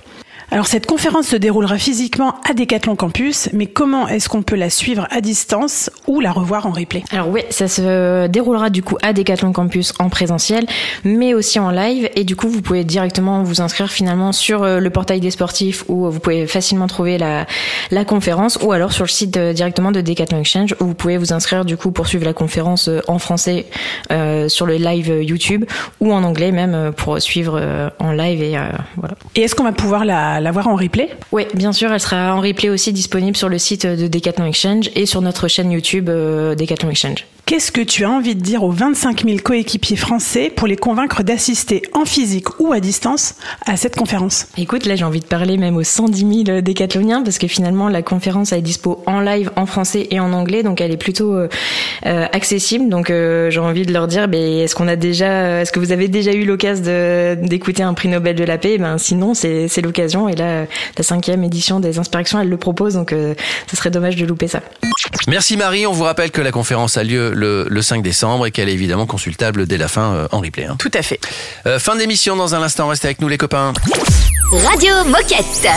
[0.53, 4.69] Alors cette conférence se déroulera physiquement à Decathlon Campus, mais comment est-ce qu'on peut la
[4.69, 7.03] suivre à distance ou la revoir en replay?
[7.11, 10.65] Alors oui, ça se déroulera du coup à Decathlon Campus en présentiel,
[11.05, 12.09] mais aussi en live.
[12.17, 15.85] Et du coup, vous pouvez directement vous inscrire finalement sur euh, le portail des sportifs
[15.87, 17.45] où vous pouvez facilement trouver la,
[17.89, 21.17] la conférence, ou alors sur le site euh, directement de Decathlon Exchange où vous pouvez
[21.17, 23.67] vous inscrire du coup pour suivre la conférence euh, en français
[24.11, 25.63] euh, sur le live YouTube
[26.01, 28.63] ou en anglais même pour suivre en live et euh,
[28.97, 29.15] voilà.
[29.35, 32.35] Et est-ce qu'on va pouvoir la, la voir en replay Oui, bien sûr, elle sera
[32.35, 36.09] en replay aussi disponible sur le site de Decathlon Exchange et sur notre chaîne YouTube
[36.09, 37.25] euh, Decathlon Exchange.
[37.45, 41.23] Qu'est-ce que tu as envie de dire aux 25 000 coéquipiers français pour les convaincre
[41.23, 43.35] d'assister en physique ou à distance
[43.65, 44.47] à cette conférence?
[44.57, 48.01] Écoute, là j'ai envie de parler même aux 110 000 décathloniens parce que finalement la
[48.01, 51.33] conférence elle est dispo en live en français et en anglais donc elle est plutôt
[51.33, 51.49] euh,
[52.05, 52.89] euh, accessible.
[52.89, 55.91] Donc euh, j'ai envie de leur dire ben est-ce qu'on a déjà est-ce que vous
[55.91, 56.71] avez déjà eu l'occasion
[57.41, 58.77] d'écouter un prix Nobel de la paix?
[58.77, 60.29] Ben sinon c'est c'est l'occasion.
[60.29, 60.65] Et là
[60.97, 62.93] la cinquième édition des inspirations elle le propose.
[62.93, 63.33] Donc euh,
[63.69, 64.61] ce serait dommage de louper ça.
[65.27, 68.51] Merci Marie, on vous rappelle que la conférence a lieu le, le 5 décembre et
[68.51, 70.65] qu'elle est évidemment consultable dès la fin euh, en replay.
[70.65, 70.75] hein.
[70.79, 71.19] Tout à fait.
[71.65, 73.73] Euh, fin d'émission dans un instant, restez avec nous les copains.
[74.51, 75.67] Radio Moquette.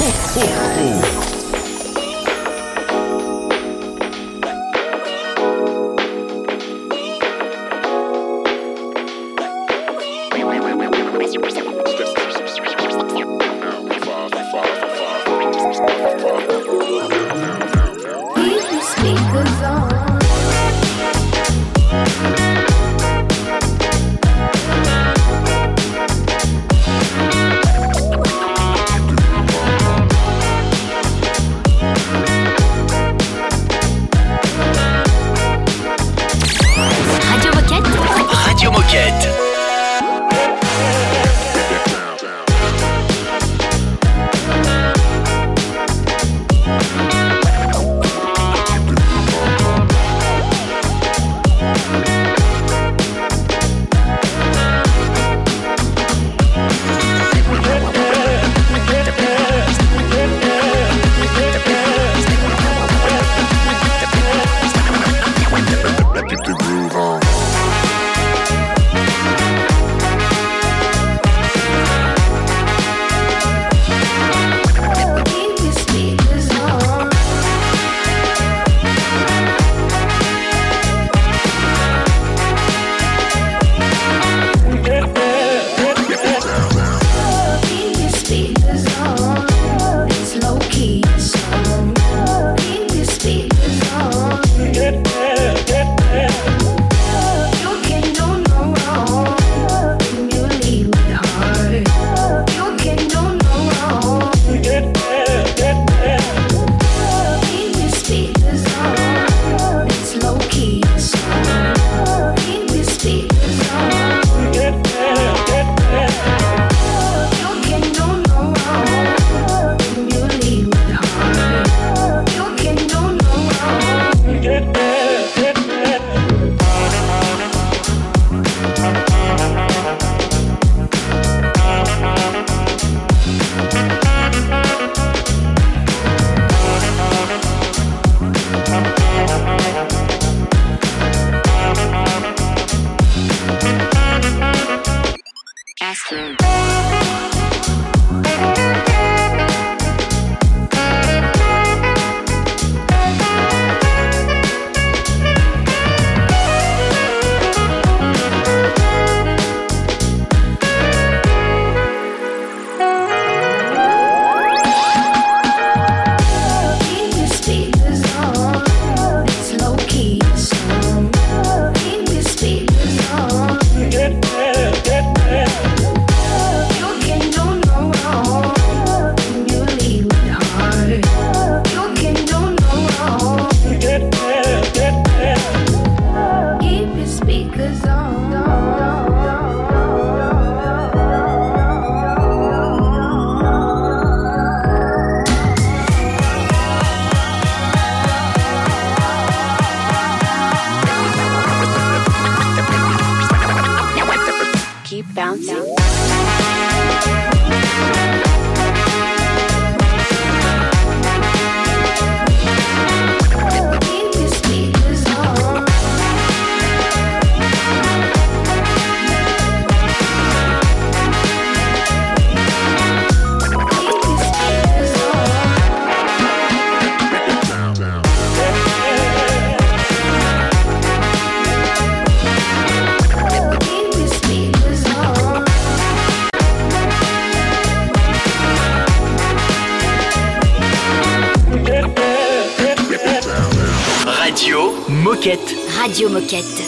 [244.88, 245.54] Moquette.
[245.78, 246.62] Radio Moquette.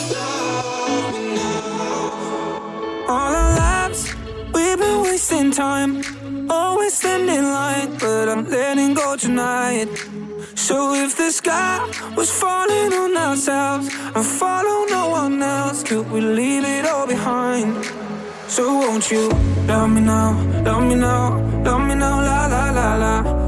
[3.09, 4.14] All our lives,
[4.55, 6.03] we've been wasting time.
[6.51, 9.89] Always standing line, but I'm letting go tonight.
[10.55, 11.87] So if the sky
[12.17, 17.85] was falling on ourselves and follow no one else, could we leave it all behind?
[18.49, 19.29] So won't you
[19.67, 23.45] love me now, love me now, love me now, la la la la.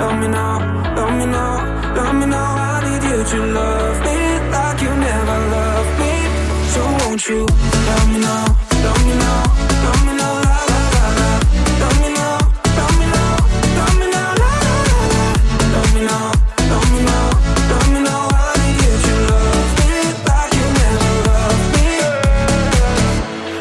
[0.00, 0.58] Love me now,
[0.96, 2.54] love me now, love me now.
[2.56, 4.16] I need you to love me
[4.50, 6.12] like you never loved me.
[6.72, 8.44] So won't you love me now,
[8.84, 9.42] love me now,
[9.84, 11.30] love me now, la la la la.
[11.82, 12.38] Love me now,
[12.78, 13.34] love me now,
[13.76, 15.00] love me now, la la la
[15.74, 15.80] la.
[15.94, 16.32] Me now,
[16.72, 17.26] love me now,
[17.70, 18.24] love me now.
[18.32, 21.88] I need you to love me like you never loved me.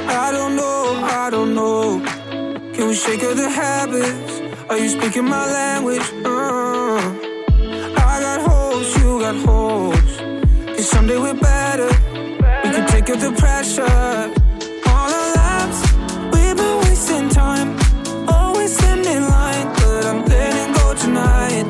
[0.07, 1.99] I don't know, I don't know.
[2.73, 4.38] Can we shake of the habits?
[4.69, 6.07] Are you speaking my language?
[6.23, 7.01] Uh,
[7.97, 10.17] I got hopes, you got hopes.
[10.75, 11.87] Cause someday we're better.
[12.63, 13.81] We can take up the pressure.
[14.91, 15.79] All our lives,
[16.31, 17.79] we've been wasting time.
[18.29, 21.65] Always standing line, but I'm letting go tonight.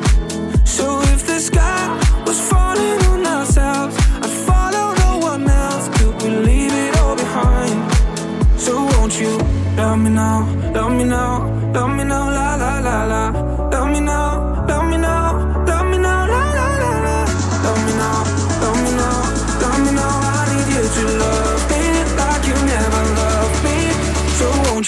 [0.66, 1.82] So if the sky
[2.26, 5.88] was falling on ourselves, I'd follow no one else.
[5.96, 7.78] Could we leave it all behind?
[8.60, 9.38] So won't you
[9.78, 10.44] love me now,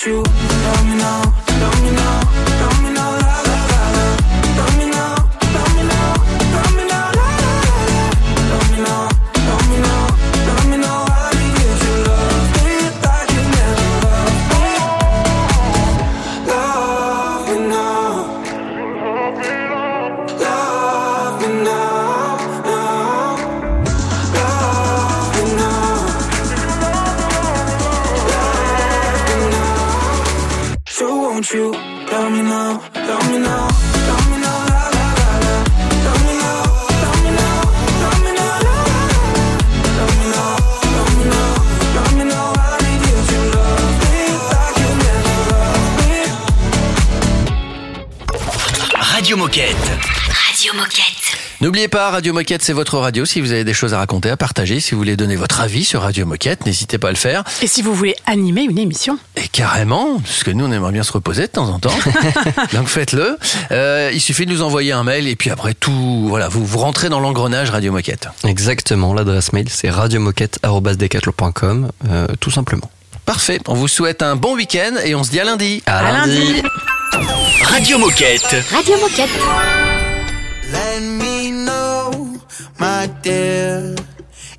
[0.05, 0.42] you
[51.63, 53.25] N'oubliez pas, Radio Moquette, c'est votre radio.
[53.25, 55.85] Si vous avez des choses à raconter, à partager, si vous voulez donner votre avis
[55.85, 57.45] sur Radio Moquette, n'hésitez pas à le faire.
[57.63, 61.05] Et si vous voulez animer une émission Et carrément, parce que nous, on aimerait bien
[61.05, 61.95] se reposer de temps en temps.
[62.73, 63.39] Donc faites-le.
[63.71, 66.79] Euh, il suffit de nous envoyer un mail et puis après tout, voilà, vous, vous
[66.79, 68.27] rentrez dans l'engrenage Radio Moquette.
[68.45, 72.91] Exactement, l'adresse mail c'est radiomoquette.com, euh, tout simplement.
[73.25, 73.61] Parfait.
[73.69, 75.81] On vous souhaite un bon week-end et on se dit à lundi.
[75.87, 76.61] À lundi.
[77.63, 78.57] Radio Moquette.
[78.73, 79.31] Radio Moquette.
[82.79, 83.95] My dear,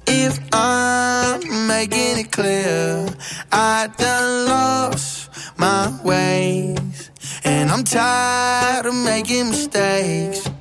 [0.08, 3.06] if I'm making it clear.
[3.52, 7.12] I done lost my ways,
[7.44, 10.53] and I'm tired of making mistakes.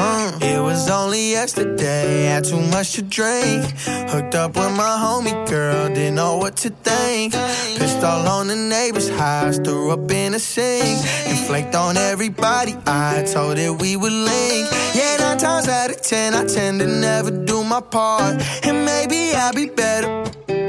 [0.00, 0.38] Uh-huh.
[0.40, 3.64] It was only yesterday, had too much to drink.
[4.12, 7.34] Hooked up with my homie girl, didn't know what to think.
[7.78, 10.98] Pissed all on the neighbor's house, threw up in a sink.
[11.26, 14.68] And flaked on everybody, I told it we would link.
[14.94, 18.40] Yeah, nine times out of ten, I tend to never do my part.
[18.64, 20.24] And maybe I'll be better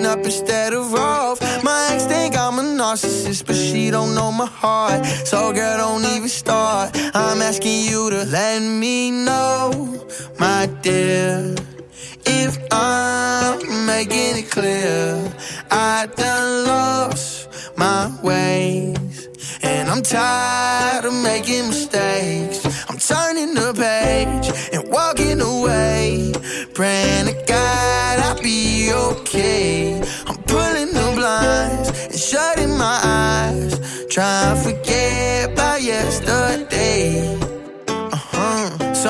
[0.05, 1.39] up instead of off.
[1.63, 5.05] My ex think I'm a narcissist, but she don't know my heart.
[5.05, 6.91] So girl, don't even start.
[7.13, 10.07] I'm asking you to let me know,
[10.39, 11.55] my dear.
[12.25, 15.31] If I'm making it clear,
[15.69, 19.27] I done lost my ways.
[19.63, 22.65] And I'm tired of making mistakes.
[22.89, 26.33] I'm turning the page and walking away.
[26.73, 27.90] Praying to God
[29.33, 30.01] okay.
[30.27, 34.07] I'm pulling the blinds and shutting my eyes.
[34.07, 37.40] Trying to forget about yesterday.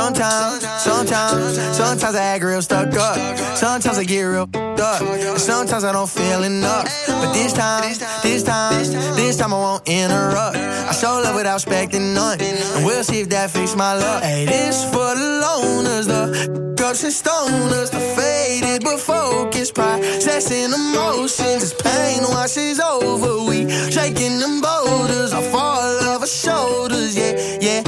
[0.01, 3.37] Sometimes, sometimes, sometimes I act real stuck up.
[3.55, 4.49] Sometimes I get real
[4.81, 5.37] up.
[5.37, 6.89] Sometimes I don't feel enough.
[7.05, 7.83] But this time,
[8.23, 8.83] this time,
[9.15, 10.57] this time I won't interrupt.
[10.57, 12.41] I show love without expecting none.
[12.41, 14.23] And we'll see if that fixes my luck.
[14.23, 21.61] Hey, this for the loners, the cups and stoners, the faded but focused, processing emotions.
[21.61, 27.15] As pain washes over, we shaking them boulders off all of our shoulders.
[27.15, 27.83] Yeah, yeah,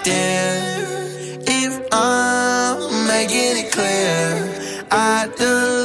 [0.00, 1.44] addicted.
[1.46, 5.26] If I'm making it clear, I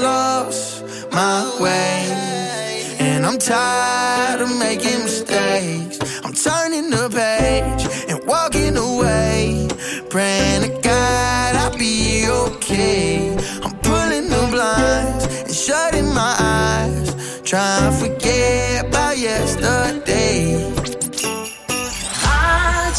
[0.04, 2.98] lost my way.
[3.00, 6.00] And I'm tired of making mistakes.
[6.24, 9.68] I'm turning the page and walking away.
[10.10, 13.32] Praying to God I'll be okay.
[13.64, 17.42] I'm pulling the blinds and shutting my eyes.
[17.44, 20.49] Trying to forget about yesterday.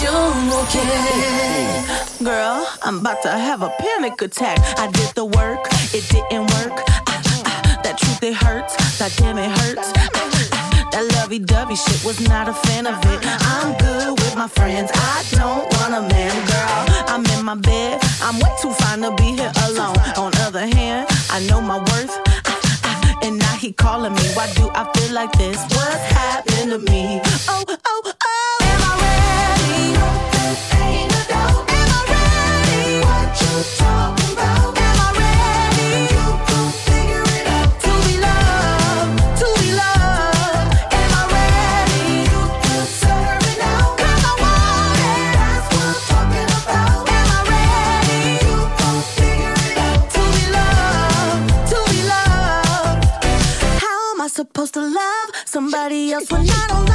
[0.01, 2.25] Radio Moquette.
[2.25, 4.59] Girl, I'm about to have a panic attack.
[4.79, 5.61] I did the work,
[5.93, 6.73] it didn't work.
[6.89, 8.77] Ah, ah, that truth, it hurts.
[8.99, 9.93] That damn, it hurts.
[9.97, 13.21] Ah, ah, that lovey dovey shit was not a fan of it.
[13.25, 14.91] I'm good with my friends.
[14.95, 17.05] I don't want a man, girl.
[17.13, 18.01] I'm in my bed.
[18.23, 19.99] I'm way too fine to be here alone.
[20.17, 22.17] On other hand, I know my worth.
[22.47, 24.25] Ah, ah, And now he calling me.
[24.33, 25.59] Why do I feel like this?
[25.77, 27.21] What's happening to me?
[27.49, 28.13] Oh, oh,
[55.91, 56.90] somebody else when I don't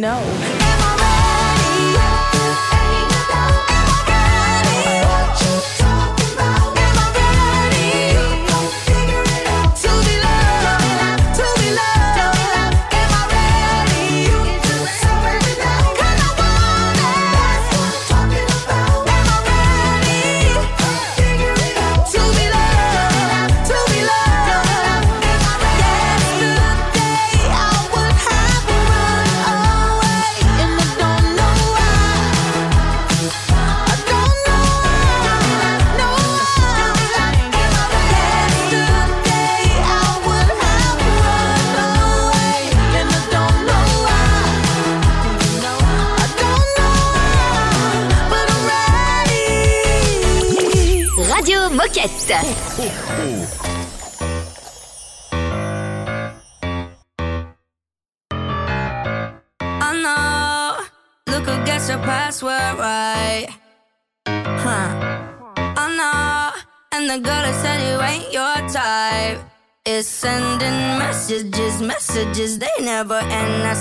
[0.00, 0.43] no.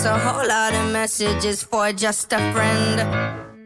[0.05, 2.99] A whole lot of messages for just a friend.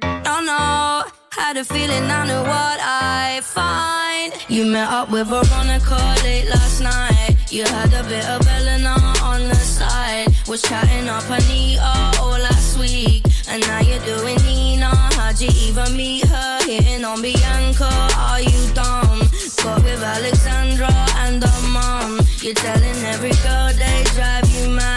[0.03, 1.11] Oh no.
[1.31, 4.33] Had a feeling I knew what I find.
[4.47, 7.38] You met up with Veronica late last night.
[7.49, 10.27] You had a bit of Elena on the side.
[10.47, 13.25] Was chatting up Anita all last week.
[13.49, 14.95] And now you're doing Nina.
[15.17, 16.59] How'd you even meet her?
[16.65, 17.89] Hitting on Bianca.
[18.15, 19.27] Are you dumb?
[19.63, 22.19] Got with Alexandra and her mom.
[22.41, 24.96] You're telling every girl they drive you mad.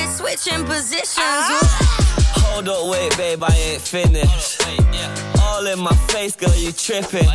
[0.21, 1.45] switching positions.
[2.45, 4.61] Hold up, wait, babe, I ain't finished.
[5.39, 7.27] All in my face, girl, you tripping.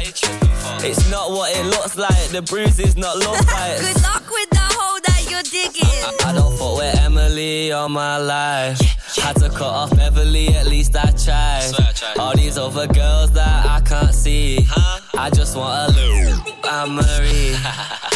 [0.88, 3.80] It's not what it looks like, the bruises not look like.
[3.80, 5.86] Good luck with the hole that you're digging.
[6.24, 8.78] I don't fuck with Emily all my life.
[9.16, 11.72] Had to cut off Beverly, at least I tried.
[12.18, 14.66] All these other girls that I can't see.
[15.14, 18.15] I just want a little Anne Marie.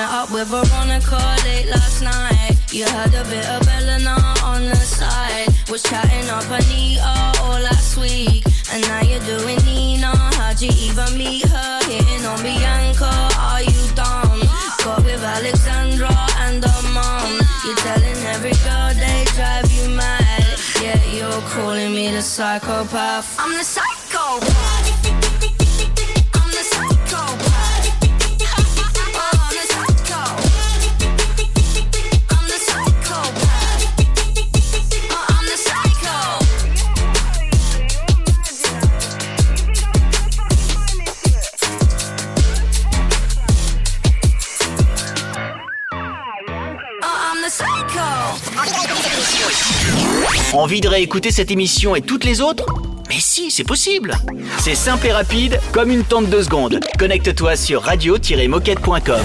[0.00, 2.56] Met up with Veronica late last night.
[2.72, 5.48] You had a bit of Elena on the side.
[5.70, 8.42] Was chatting up Anita all last week.
[8.72, 10.12] And now you're doing Nina.
[10.38, 11.72] How'd you even meet her?
[11.90, 13.12] Hitting on Bianca.
[13.48, 14.40] Are you dumb?
[14.84, 17.32] Got with Alexandra and her mom.
[17.64, 20.58] You're telling every girl they drive you mad.
[20.82, 23.26] Yeah, you're calling me the psychopath.
[23.38, 24.89] I'm the psychopath.
[50.52, 52.66] Envie de réécouter cette émission et toutes les autres?
[53.08, 54.16] Mais si, c'est possible
[54.58, 56.80] C'est simple et rapide, comme une tente de secondes.
[56.98, 59.20] Connecte-toi sur radio-moquette.com.